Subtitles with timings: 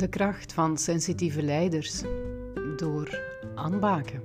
[0.00, 2.02] De kracht van sensitieve leiders
[2.76, 3.20] door
[3.54, 4.22] aanbaken.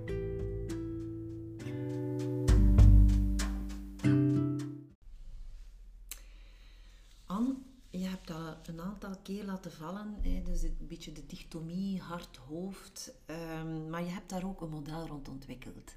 [7.25, 7.55] Anne,
[7.89, 13.13] je hebt dat een aantal keer laten vallen, hè, dus een beetje de dichtomie hart-hoofd,
[13.61, 15.95] um, maar je hebt daar ook een model rond ontwikkeld.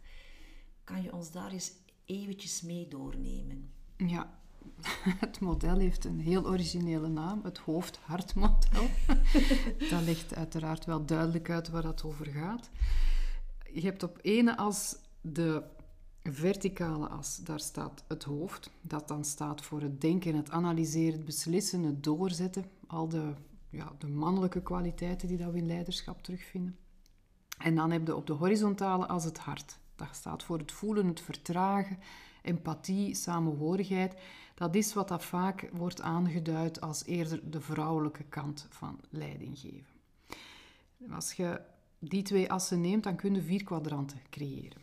[0.84, 1.72] Kan je ons daar eens
[2.04, 3.70] eventjes mee doornemen?
[3.96, 4.37] Ja,
[5.24, 8.86] Het model heeft een heel originele naam, het hoofd-hartmodel.
[9.90, 12.70] dat legt uiteraard wel duidelijk uit waar dat over gaat.
[13.72, 15.62] Je hebt op ene as de
[16.22, 18.70] verticale as, daar staat het hoofd.
[18.80, 22.64] Dat dan staat voor het denken, het analyseren, het beslissen, het doorzetten.
[22.86, 23.32] Al de,
[23.70, 26.76] ja, de mannelijke kwaliteiten die dat we in leiderschap terugvinden.
[27.58, 29.78] En dan heb je op de horizontale as het hart.
[29.96, 31.98] Dat staat voor het voelen, het vertragen,
[32.42, 34.14] empathie, samenhorigheid.
[34.54, 39.96] Dat is wat dat vaak wordt aangeduid als eerder de vrouwelijke kant van leiding geven.
[41.10, 41.60] Als je
[41.98, 44.82] die twee assen neemt, dan kun je vier kwadranten creëren.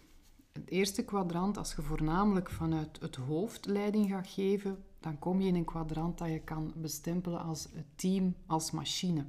[0.52, 5.48] Het eerste kwadrant, als je voornamelijk vanuit het hoofd leiding gaat geven, dan kom je
[5.48, 9.26] in een kwadrant dat je kan bestempelen als het team, als machine.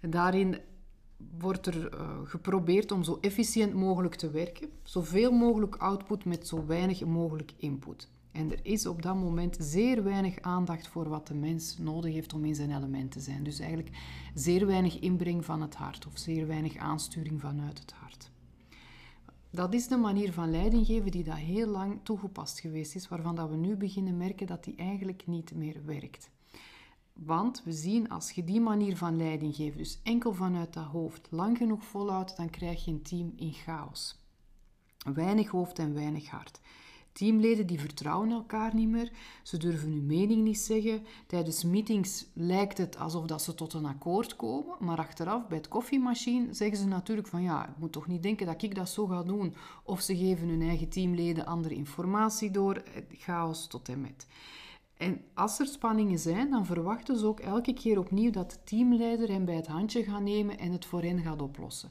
[0.00, 0.58] En daarin
[1.38, 6.66] wordt er uh, geprobeerd om zo efficiënt mogelijk te werken, zoveel mogelijk output met zo
[6.66, 8.08] weinig mogelijk input.
[8.32, 12.32] En er is op dat moment zeer weinig aandacht voor wat de mens nodig heeft
[12.32, 13.42] om in zijn element te zijn.
[13.42, 13.96] Dus eigenlijk
[14.34, 18.30] zeer weinig inbreng van het hart of zeer weinig aansturing vanuit het hart.
[19.50, 23.34] Dat is de manier van leiding geven die dat heel lang toegepast geweest is, waarvan
[23.34, 26.30] dat we nu beginnen merken dat die eigenlijk niet meer werkt.
[27.24, 31.26] Want we zien als je die manier van leiding geeft, dus enkel vanuit dat hoofd,
[31.30, 34.16] lang genoeg volhoudt, dan krijg je een team in chaos.
[35.14, 36.60] Weinig hoofd en weinig hart.
[37.12, 41.02] Teamleden die vertrouwen elkaar niet meer, ze durven hun mening niet zeggen.
[41.26, 45.68] Tijdens meetings lijkt het alsof dat ze tot een akkoord komen, maar achteraf bij het
[45.68, 49.06] koffiemachine zeggen ze natuurlijk van ja, ik moet toch niet denken dat ik dat zo
[49.06, 49.54] ga doen.
[49.82, 54.26] Of ze geven hun eigen teamleden andere informatie door, chaos tot en met.
[54.96, 59.28] En als er spanningen zijn, dan verwachten ze ook elke keer opnieuw dat de teamleider
[59.28, 61.90] hen bij het handje gaat nemen en het voor hen gaat oplossen.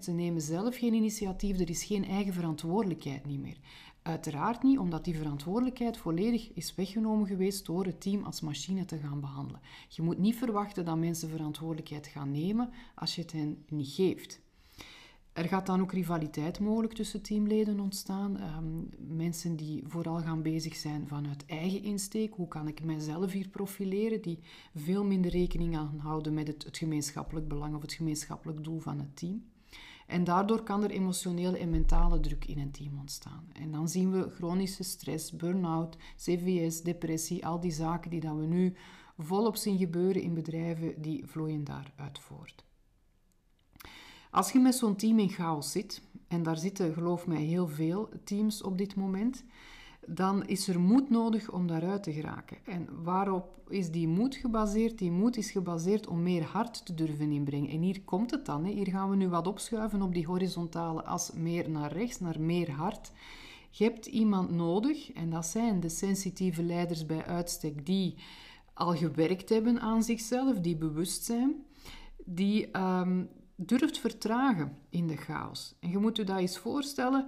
[0.00, 3.56] Ze nemen zelf geen initiatief, er is geen eigen verantwoordelijkheid niet meer.
[4.02, 8.98] Uiteraard niet, omdat die verantwoordelijkheid volledig is weggenomen geweest door het team als machine te
[8.98, 9.60] gaan behandelen.
[9.88, 14.40] Je moet niet verwachten dat mensen verantwoordelijkheid gaan nemen als je het hen niet geeft.
[15.32, 18.42] Er gaat dan ook rivaliteit mogelijk tussen teamleden ontstaan.
[18.42, 22.34] Um, mensen die vooral gaan bezig zijn vanuit eigen insteek.
[22.34, 24.22] Hoe kan ik mijzelf hier profileren?
[24.22, 24.38] Die
[24.74, 28.98] veel minder rekening aan houden met het, het gemeenschappelijk belang of het gemeenschappelijk doel van
[28.98, 29.44] het team.
[30.06, 33.48] En daardoor kan er emotionele en mentale druk in een team ontstaan.
[33.52, 38.46] En dan zien we chronische stress, burn-out, CVS, depressie, al die zaken die dat we
[38.46, 38.74] nu
[39.18, 42.64] volop zien gebeuren in bedrijven, die vloeien daaruit voort.
[44.30, 48.08] Als je met zo'n team in chaos zit, en daar zitten geloof mij heel veel
[48.24, 49.44] teams op dit moment,
[50.06, 52.56] dan is er moed nodig om daaruit te geraken.
[52.64, 54.98] En waarop is die moed gebaseerd?
[54.98, 57.70] Die moed is gebaseerd om meer hart te durven inbrengen.
[57.70, 58.64] En hier komt het dan.
[58.64, 58.72] Hè.
[58.72, 62.70] Hier gaan we nu wat opschuiven op die horizontale as, meer naar rechts, naar meer
[62.70, 63.12] hart.
[63.70, 68.14] Je hebt iemand nodig, en dat zijn de sensitieve leiders bij uitstek, die
[68.74, 71.54] al gewerkt hebben aan zichzelf, die bewust zijn,
[72.24, 73.28] die um,
[73.66, 75.74] durft vertragen in de chaos.
[75.80, 77.26] En je moet je dat eens voorstellen,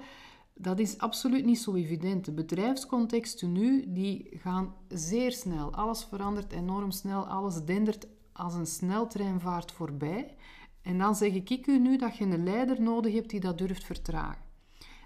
[0.54, 2.24] dat is absoluut niet zo evident.
[2.24, 5.72] De bedrijfscontexten nu, die gaan zeer snel.
[5.72, 10.36] Alles verandert enorm snel, alles dendert als een sneltreinvaart voorbij.
[10.82, 13.84] En dan zeg ik u nu dat je een leider nodig hebt die dat durft
[13.84, 14.42] vertragen.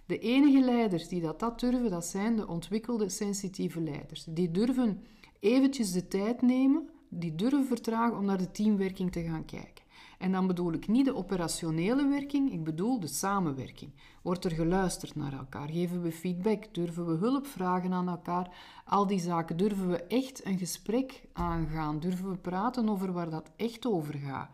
[0.06, 4.24] De enige leiders die dat, dat durven, dat zijn de ontwikkelde sensitieve leiders.
[4.28, 5.04] Die durven
[5.40, 9.84] eventjes de tijd nemen, die durven vertragen om naar de teamwerking te gaan kijken.
[10.18, 13.92] En dan bedoel ik niet de operationele werking, ik bedoel de samenwerking.
[14.22, 15.68] Wordt er geluisterd naar elkaar?
[15.68, 16.74] Geven we feedback?
[16.74, 18.50] Durven we hulp vragen aan elkaar?
[18.84, 19.56] Al die zaken.
[19.56, 22.00] Durven we echt een gesprek aangaan?
[22.00, 24.50] Durven we praten over waar dat echt over gaat?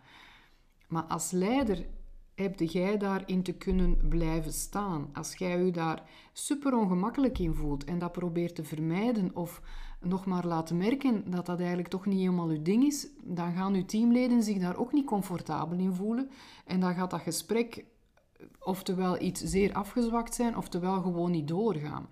[0.89, 1.87] Maar als leider
[2.35, 5.09] heb jij daarin te kunnen blijven staan.
[5.13, 6.03] Als jij je daar
[6.33, 9.61] super ongemakkelijk in voelt en dat probeert te vermijden of
[10.01, 13.75] nog maar laten merken dat dat eigenlijk toch niet helemaal uw ding is, dan gaan
[13.75, 16.31] uw teamleden zich daar ook niet comfortabel in voelen
[16.67, 17.85] en dan gaat dat gesprek
[18.59, 22.09] oftewel iets zeer afgezwakt zijn, oftewel gewoon niet doorgaan.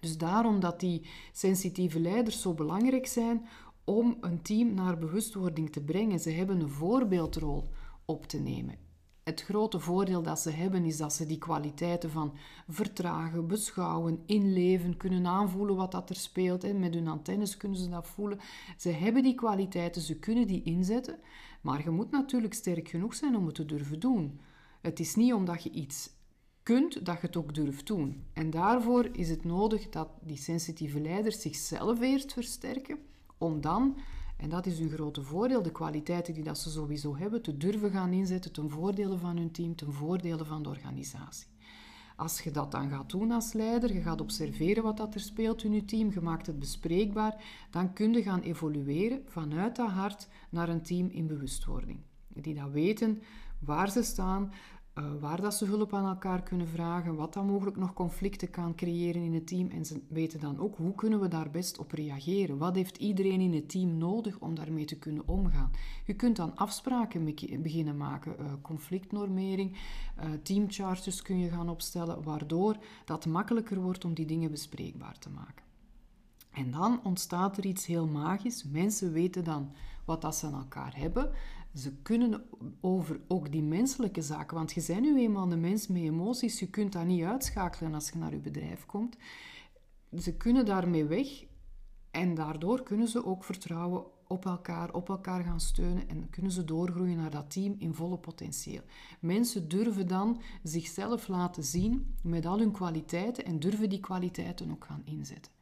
[0.00, 3.48] Dus daarom dat die sensitieve leiders zo belangrijk zijn
[3.84, 6.20] om een team naar bewustwording te brengen.
[6.20, 7.64] Ze hebben een voorbeeldrol
[8.04, 8.83] op te nemen.
[9.24, 12.34] Het grote voordeel dat ze hebben is dat ze die kwaliteiten van
[12.68, 16.78] vertragen, beschouwen, inleven, kunnen aanvoelen wat dat er speelt.
[16.78, 18.40] Met hun antennes kunnen ze dat voelen.
[18.78, 21.18] Ze hebben die kwaliteiten, ze kunnen die inzetten.
[21.60, 24.40] Maar je moet natuurlijk sterk genoeg zijn om het te durven doen.
[24.80, 26.10] Het is niet omdat je iets
[26.62, 28.24] kunt dat je het ook durft doen.
[28.32, 32.98] En daarvoor is het nodig dat die sensitieve leiders zichzelf eerst versterken,
[33.38, 33.96] om dan,
[34.44, 37.90] en dat is hun grote voordeel, de kwaliteiten die dat ze sowieso hebben, te durven
[37.90, 41.46] gaan inzetten ten voordele van hun team, ten voordele van de organisatie.
[42.16, 45.64] Als je dat dan gaat doen als leider, je gaat observeren wat dat er speelt
[45.64, 50.28] in je team, je maakt het bespreekbaar, dan kun je gaan evolueren vanuit dat hart
[50.50, 51.98] naar een team in bewustwording.
[52.28, 53.22] Die dat weten
[53.58, 54.52] waar ze staan,
[54.98, 58.74] uh, waar dat ze hulp aan elkaar kunnen vragen, wat dan mogelijk nog conflicten kan
[58.74, 59.68] creëren in het team.
[59.70, 62.58] En ze weten dan ook hoe kunnen we daar best op reageren.
[62.58, 65.70] Wat heeft iedereen in het team nodig om daarmee te kunnen omgaan?
[66.04, 67.24] Je kunt dan afspraken
[67.62, 69.76] beginnen maken, uh, conflictnormering,
[70.18, 75.64] uh, kun je gaan opstellen, waardoor dat makkelijker wordt om die dingen bespreekbaar te maken.
[76.50, 78.64] En dan ontstaat er iets heel magisch.
[78.64, 79.70] Mensen weten dan
[80.04, 81.30] wat dat ze aan elkaar hebben.
[81.74, 82.44] Ze kunnen
[82.80, 86.70] over ook die menselijke zaken, want je bent nu eenmaal een mens met emoties, je
[86.70, 89.16] kunt dat niet uitschakelen als je naar je bedrijf komt.
[90.18, 91.44] Ze kunnen daarmee weg
[92.10, 96.64] en daardoor kunnen ze ook vertrouwen op elkaar, op elkaar gaan steunen en kunnen ze
[96.64, 98.82] doorgroeien naar dat team in volle potentieel.
[99.20, 104.84] Mensen durven dan zichzelf laten zien met al hun kwaliteiten en durven die kwaliteiten ook
[104.84, 105.52] gaan inzetten.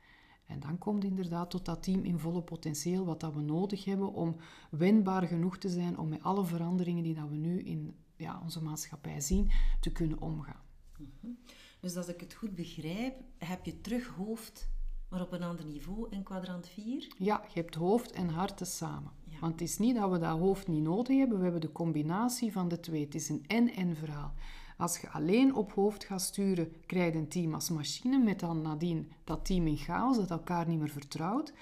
[0.52, 4.12] En dan komt inderdaad tot dat team in volle potentieel, wat dat we nodig hebben
[4.12, 4.36] om
[4.70, 8.62] wendbaar genoeg te zijn om met alle veranderingen die dat we nu in ja, onze
[8.62, 9.50] maatschappij zien,
[9.80, 10.62] te kunnen omgaan.
[10.98, 11.32] Mhm.
[11.80, 14.68] Dus als ik het goed begrijp, heb je terug hoofd,
[15.08, 17.14] maar op een ander niveau in kwadrant 4?
[17.18, 19.12] Ja, je hebt hoofd en hart samen.
[19.40, 22.52] Want het is niet dat we dat hoofd niet nodig hebben, we hebben de combinatie
[22.52, 23.04] van de twee.
[23.04, 24.34] Het is een en-en verhaal.
[24.82, 28.62] Als je alleen op hoofd gaat sturen, krijg je een team als machine met dan
[28.62, 31.52] nadien dat team in chaos, dat elkaar niet meer vertrouwt.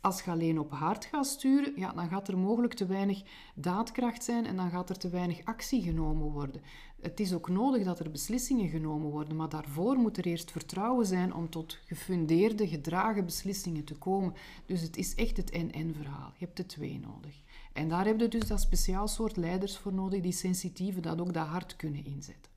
[0.00, 3.22] Als je alleen op hart gaat sturen, ja, dan gaat er mogelijk te weinig
[3.54, 6.62] daadkracht zijn en dan gaat er te weinig actie genomen worden.
[7.00, 11.06] Het is ook nodig dat er beslissingen genomen worden, maar daarvoor moet er eerst vertrouwen
[11.06, 14.34] zijn om tot gefundeerde, gedragen beslissingen te komen.
[14.66, 16.32] Dus het is echt het en-en-verhaal.
[16.36, 17.40] Je hebt de twee nodig.
[17.72, 21.32] En daar heb je dus dat speciaal soort leiders voor nodig, die sensitieve, dat ook
[21.32, 22.49] dat hart kunnen inzetten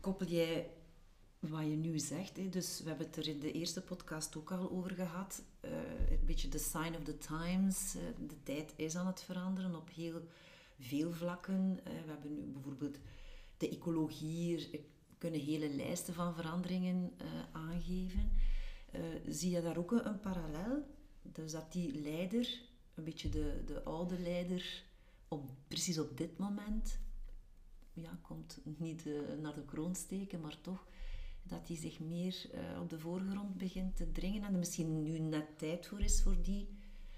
[0.00, 0.70] koppel jij
[1.40, 4.52] wat je nu zegt, hè, dus we hebben het er in de eerste podcast ook
[4.52, 5.70] al over gehad, uh,
[6.10, 7.96] een beetje de sign of the times.
[7.96, 10.20] Uh, de tijd is aan het veranderen op heel
[10.78, 11.78] veel vlakken.
[11.78, 12.98] Uh, we hebben nu bijvoorbeeld
[13.56, 14.80] de ecologie, er
[15.18, 17.12] kunnen hele lijsten van veranderingen
[17.52, 18.30] aangeven.
[19.28, 20.86] zie je daar ook een, een, parallel?
[21.22, 22.60] Dus dat die leider,
[22.94, 24.84] een beetje de, de oude leider,
[25.28, 26.98] op, precies op dit moment
[27.92, 30.86] ja, komt niet uh, naar de kroon steken, maar toch
[31.42, 35.18] dat hij zich meer uh, op de voorgrond begint te dringen en er misschien nu
[35.18, 36.68] net tijd voor is voor die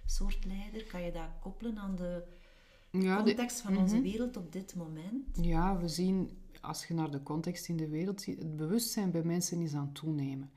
[0.07, 0.85] soort leider.
[0.85, 2.25] Kan je dat koppelen aan de
[2.91, 4.05] ja, context van onze mhm.
[4.05, 5.39] wereld op dit moment?
[5.41, 6.31] Ja, we zien,
[6.61, 9.85] als je naar de context in de wereld ziet, het bewustzijn bij mensen is aan
[9.85, 10.51] het toenemen.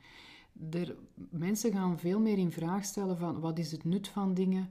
[0.71, 0.95] Er,
[1.29, 4.69] mensen gaan veel meer in vraag stellen van wat is het nut van dingen,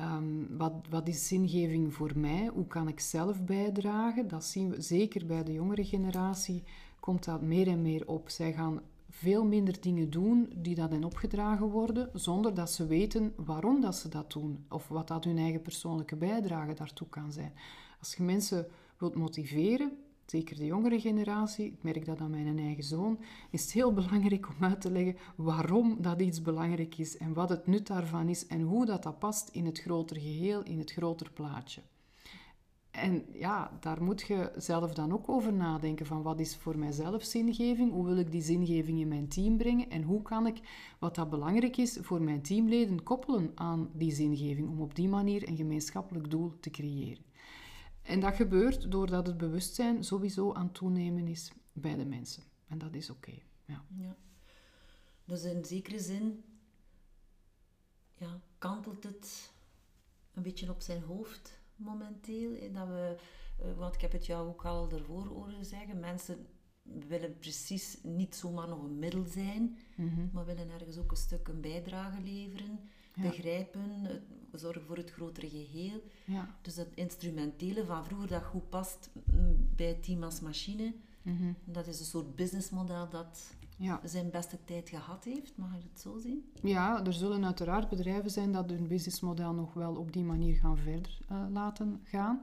[0.00, 2.50] Um, wat, wat is zingeving voor mij?
[2.54, 4.28] Hoe kan ik zelf bijdragen?
[4.28, 6.62] Dat zien we zeker bij de jongere generatie,
[7.00, 8.28] komt dat meer en meer op.
[8.28, 8.80] Zij gaan
[9.10, 13.96] veel minder dingen doen die dat hen opgedragen worden, zonder dat ze weten waarom dat
[13.96, 17.52] ze dat doen of wat dat hun eigen persoonlijke bijdrage daartoe kan zijn.
[17.98, 18.66] Als je mensen
[18.98, 19.92] wilt motiveren,
[20.30, 23.18] zeker de jongere generatie, ik merk dat aan mijn eigen zoon,
[23.50, 27.48] is het heel belangrijk om uit te leggen waarom dat iets belangrijk is en wat
[27.48, 30.92] het nut daarvan is en hoe dat, dat past in het grotere geheel, in het
[30.92, 31.82] groter plaatje.
[32.90, 37.22] En ja, daar moet je zelf dan ook over nadenken van wat is voor mijzelf
[37.22, 40.60] zingeving, hoe wil ik die zingeving in mijn team brengen en hoe kan ik
[40.98, 45.48] wat dat belangrijk is voor mijn teamleden koppelen aan die zingeving om op die manier
[45.48, 47.27] een gemeenschappelijk doel te creëren.
[48.08, 52.42] En dat gebeurt doordat het bewustzijn sowieso aan het toenemen is bij de mensen.
[52.68, 53.38] En dat is oké.
[53.64, 53.84] ja.
[53.96, 54.16] ja.
[55.24, 56.44] Dus in zekere zin
[58.14, 59.52] ja, kantelt het
[60.34, 62.72] een beetje op zijn hoofd momenteel.
[62.72, 63.16] Dat we,
[63.58, 66.46] eh, want ik heb het jou ook al ervoor horen zeggen, mensen
[66.82, 70.28] willen precies niet zomaar nog een middel zijn, mhm.
[70.32, 72.80] maar willen ergens ook een stuk een bijdrage leveren,
[73.22, 73.82] begrijpen,
[74.52, 76.02] zorgen voor het grotere geheel.
[76.24, 76.54] Ja.
[76.62, 79.10] Dus dat instrumentele van vroeger dat goed past
[79.76, 81.52] bij team als machine, mhm.
[81.64, 84.00] dat is een soort businessmodel dat ja.
[84.04, 85.56] zijn beste tijd gehad heeft.
[85.56, 86.44] Mag je het zo zien?
[86.62, 90.78] Ja, er zullen uiteraard bedrijven zijn dat hun businessmodel nog wel op die manier gaan
[90.78, 92.42] verder uh, laten gaan.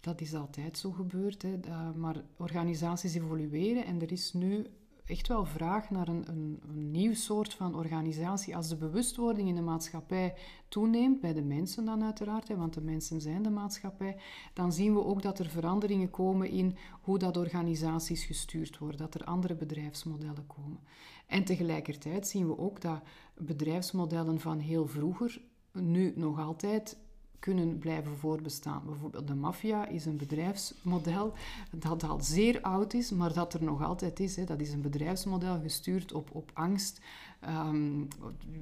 [0.00, 1.42] Dat is altijd zo gebeurd.
[1.42, 1.58] Hè.
[1.66, 4.66] Uh, maar organisaties evolueren en er is nu
[5.10, 8.56] echt wel vraag naar een, een, een, nieuw soort van organisatie.
[8.56, 10.34] Als de bewustwording in de maatschappij
[10.68, 14.16] toeneemt, bij de mensen dan uiteraard, hè, want de mensen zijn de maatschappij,
[14.54, 19.14] dan zien we ook dat er veranderingen komen in hoe dat organisaties gestuurd worden, dat
[19.14, 20.80] er andere bedrijfsmodellen komen.
[21.26, 23.02] En tegelijkertijd zien we ook dat
[23.34, 25.40] bedrijfsmodellen van heel vroeger
[25.72, 26.96] nu nog altijd
[27.40, 28.82] kunnen blijven voorbestaan.
[28.84, 31.32] Bijvoorbeeld de maffia is een bedrijfsmodel
[31.70, 34.36] dat al zeer oud is, maar dat er nog altijd is.
[34.36, 34.44] Hè.
[34.44, 37.00] Dat is een bedrijfsmodel gestuurd op, op angst.
[37.48, 38.08] Um,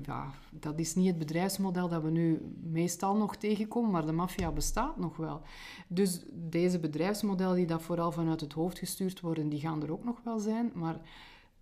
[0.02, 4.50] ja, dat is niet het bedrijfsmodel dat we nu meestal nog tegenkomen, maar de maffia
[4.50, 5.42] bestaat nog wel.
[5.86, 10.04] Dus deze bedrijfsmodellen die dat vooral vanuit het hoofd gestuurd worden, die gaan er ook
[10.04, 11.00] nog wel zijn, maar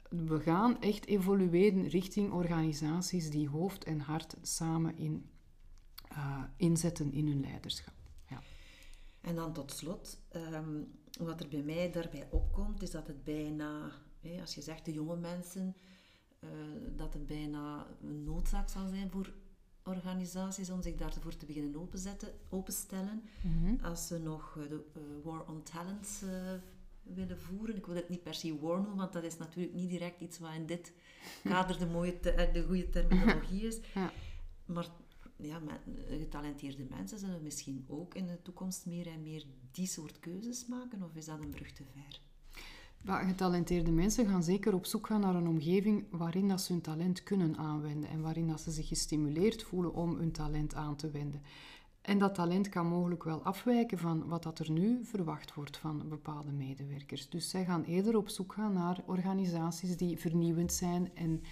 [0.08, 5.24] we gaan echt evolueren richting organisaties die hoofd en hart samen in
[6.16, 7.94] uh, inzetten in hun leiderschap.
[8.28, 8.42] Ja.
[9.20, 10.82] En dan tot slot, ehm,
[11.18, 13.90] wat er bij mij daarbij opkomt, is dat het bijna,
[14.40, 15.76] als je zegt de jonge mensen,
[16.40, 16.50] uh,
[16.96, 19.32] dat het bijna een noodzaak zal zijn voor
[19.82, 23.22] organisaties om zich daarvoor te beginnen openzetten, openstellen.
[23.42, 24.84] Mm Als ze nog eh, de
[25.22, 26.22] War on Talent
[27.14, 27.76] willen voeren.
[27.76, 30.38] Ik wil het niet per se war noemen, want dat is natuurlijk niet direct iets
[30.38, 30.92] wat in dit
[31.44, 33.78] kader de, mooie de goede terminologie is.
[33.94, 34.12] Ja.
[34.64, 34.88] Maar
[35.36, 35.60] ja,
[36.08, 41.02] getalenteerde mensen zullen misschien ook in de toekomst meer en meer die soort keuzes maken?
[41.02, 42.20] Of is dat een brug te ver?
[43.04, 47.22] getalenteerde mensen gaan zeker op zoek gaan naar een omgeving waarin dat ze hun talent
[47.22, 51.42] kunnen aanwenden en waarin dat ze zich gestimuleerd voelen om hun talent aan te wenden.
[52.06, 56.08] En dat talent kan mogelijk wel afwijken van wat dat er nu verwacht wordt van
[56.08, 57.28] bepaalde medewerkers.
[57.28, 61.42] Dus zij gaan eerder op zoek gaan naar organisaties die vernieuwend zijn en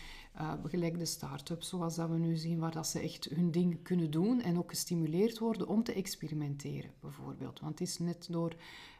[0.40, 3.82] uh, gelijk de start-ups zoals dat we nu zien, waar dat ze echt hun ding
[3.82, 7.60] kunnen doen en ook gestimuleerd worden om te experimenteren, bijvoorbeeld.
[7.60, 8.56] Want het is net door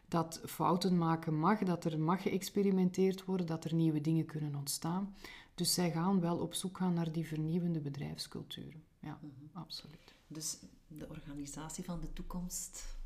[0.09, 5.15] dat fouten maken mag, dat er mag geëxperimenteerd worden, dat er nieuwe dingen kunnen ontstaan.
[5.55, 8.83] Dus zij gaan wel op zoek gaan naar die vernieuwende bedrijfsculturen.
[9.01, 9.59] Ja, mhm.
[9.59, 10.15] absoluut.
[10.27, 12.97] Dus de organisatie van de toekomst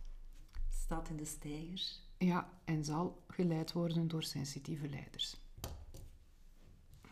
[0.70, 2.02] staat in de stijgers.
[2.18, 5.37] Ja, en zal geleid worden door sensitieve leiders.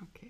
[0.03, 0.27] Oké.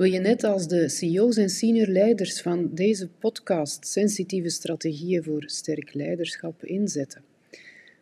[0.00, 5.42] Wil je net als de CEO's en senior leiders van deze podcast sensitieve strategieën voor
[5.46, 7.22] sterk leiderschap inzetten?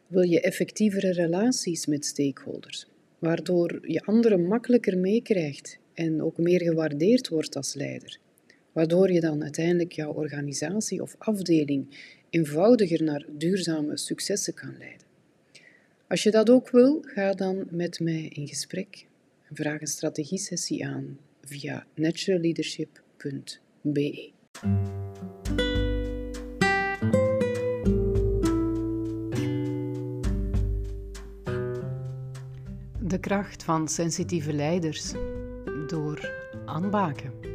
[0.06, 2.86] Wil je effectievere relaties met stakeholders,
[3.18, 8.18] waardoor je anderen makkelijker meekrijgt en ook meer gewaardeerd wordt als leider?
[8.72, 11.86] Waardoor je dan uiteindelijk jouw organisatie of afdeling
[12.30, 15.06] eenvoudiger naar duurzame successen kan leiden.
[16.08, 19.06] Als je dat ook wil, ga dan met mij in gesprek
[19.48, 24.32] en vraag een strategiesessie aan via naturalleadership.be.
[33.00, 35.12] De kracht van sensitieve leiders
[35.86, 36.30] door
[36.64, 37.47] aanbaken.